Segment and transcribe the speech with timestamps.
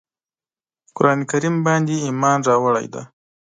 [0.95, 3.01] قرآن کریم باندي ایمان راوړی دی.